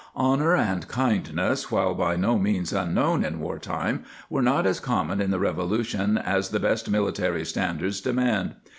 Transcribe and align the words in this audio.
Honor 0.15 0.55
and 0.55 0.87
kindness, 0.87 1.69
while 1.71 1.93
by 1.93 2.15
no 2.15 2.39
means 2.39 2.73
un 2.73 2.95
known 2.95 3.23
in 3.23 3.39
war 3.39 3.59
time, 3.59 4.03
were 4.31 4.41
not 4.41 4.65
as 4.65 4.79
common 4.79 5.21
in 5.21 5.29
the 5.29 5.37
Revolution 5.37 6.17
as 6.17 6.49
the 6.49 6.59
best 6.59 6.89
military 6.89 7.45
standards 7.45 8.01
demand. 8.01 8.55